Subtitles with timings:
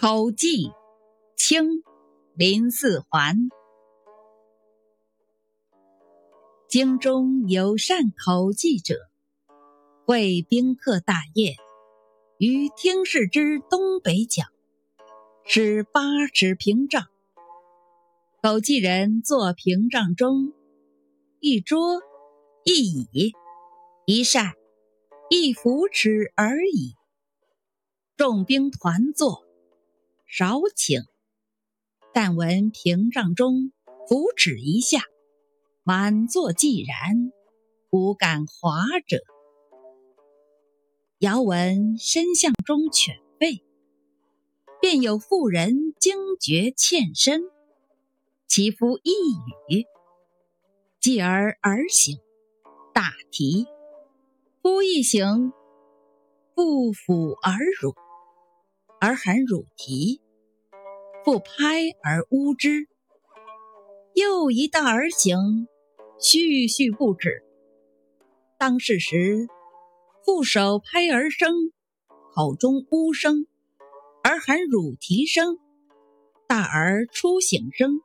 [0.00, 0.72] 口技，
[1.36, 1.82] 清，
[2.32, 3.36] 林四环。
[6.70, 8.96] 京中有善口技者，
[10.06, 11.54] 会宾客大宴，
[12.38, 14.44] 于厅室之东北角，
[15.44, 16.00] 施八
[16.32, 17.04] 尺屏障。
[18.40, 20.54] 口技人坐屏障中，
[21.40, 22.00] 一桌，
[22.64, 23.34] 一椅，
[24.06, 24.54] 一扇，
[25.28, 26.94] 一扶持而已。
[28.16, 29.44] 众宾团坐，
[30.32, 31.02] 少请。
[32.14, 33.72] 但闻屏障中
[34.08, 35.00] 扶持一下，
[35.82, 37.32] 满座寂然，
[37.90, 39.18] 无敢华者。
[41.18, 43.64] 遥闻深巷中犬吠，
[44.80, 47.42] 便有妇人惊觉欠身，
[48.46, 49.10] 其夫一
[49.68, 49.84] 语，
[51.00, 52.18] 继而而醒，
[52.94, 53.66] 大啼。
[54.62, 55.52] 夫一醒，
[56.54, 57.96] 不抚而乳。
[59.02, 60.20] 而含乳啼，
[61.24, 62.88] 复拍而呜之。
[64.14, 65.68] 又一道而行，
[66.18, 67.42] 续续不止。
[68.58, 69.48] 当是时，
[70.24, 71.54] 复手拍而声，
[72.34, 73.46] 口中呜声，
[74.22, 75.58] 而含乳啼声，
[76.46, 78.00] 大而初醒声，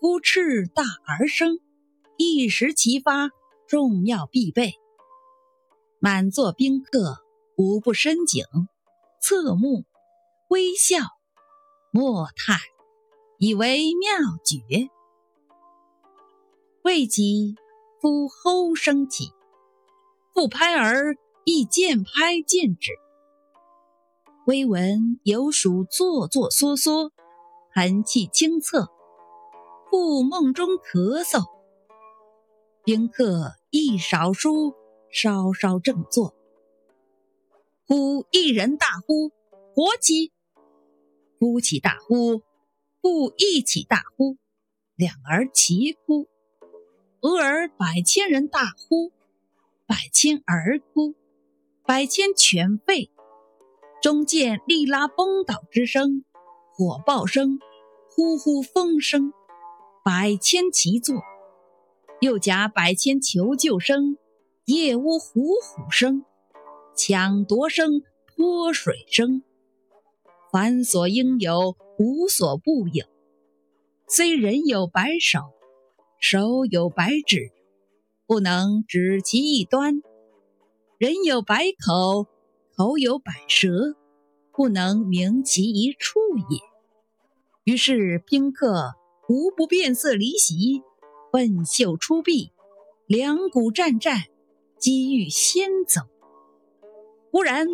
[0.00, 1.58] 呼叱大而生，
[2.16, 3.30] 一时齐发，
[3.66, 4.74] 众妙必备。
[5.98, 7.18] 满座宾客
[7.56, 8.44] 无不深景，
[9.20, 9.84] 侧目。
[10.48, 10.98] 微笑，
[11.92, 12.56] 莫叹，
[13.38, 14.88] 以为妙绝。
[16.84, 17.56] 未几，
[18.00, 19.32] 夫吼声起，
[20.32, 22.92] 复拍而亦渐拍渐止。
[24.46, 27.10] 微闻有属作作缩缩，
[27.72, 28.88] 寒气清侧，
[29.90, 31.42] 复梦中咳嗽。
[32.84, 34.74] 宾客亦少书，
[35.10, 36.36] 稍稍正坐。
[37.88, 39.30] 忽一人大呼
[39.74, 40.32] ：“活起！”
[41.40, 42.42] 夫起大呼，
[43.00, 44.36] 不一起大呼，
[44.94, 46.28] 两儿齐哭。
[47.22, 49.10] 俄而百千人大呼，
[49.86, 51.14] 百千儿哭，
[51.86, 53.08] 百千犬吠。
[54.02, 56.26] 中见力拉崩倒之声，
[56.74, 57.58] 火爆声，
[58.10, 59.32] 呼呼风声，
[60.04, 61.22] 百千齐作。
[62.20, 64.18] 又夹百千求救声，
[64.66, 66.22] 夜呜虎虎声，
[66.94, 69.42] 抢夺声，泼水声。
[70.52, 73.06] 凡所应有，无所不有。
[74.08, 75.38] 虽人有百手，
[76.18, 77.52] 手有百指，
[78.26, 80.02] 不能指其一端；
[80.98, 82.26] 人有百口，
[82.76, 83.94] 口有百舌，
[84.52, 86.18] 不能名其一处
[86.50, 86.58] 也。
[87.62, 88.94] 于是宾客
[89.28, 90.82] 无不变色离席，
[91.30, 92.50] 奋袖出臂，
[93.06, 94.24] 两股战战，
[94.78, 96.00] 机欲先走。
[97.30, 97.68] 忽然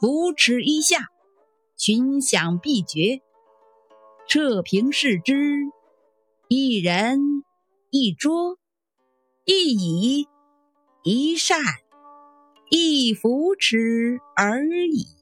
[0.00, 1.10] 扶持一下。
[1.78, 3.22] 群响必绝，
[4.26, 5.70] 撤平视之，
[6.48, 7.20] 一人
[7.90, 8.58] 一桌，
[9.44, 10.26] 一椅
[11.04, 11.60] 一扇，
[12.68, 15.17] 一扶持而已。